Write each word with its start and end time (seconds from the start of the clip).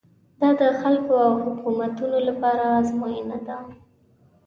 دا 0.39 0.49
د 0.59 0.61
خلکو 0.81 1.13
او 1.27 1.31
حکومتونو 1.45 2.17
لپاره 2.27 2.63
ازموینه 2.79 3.37
ده. 3.47 3.57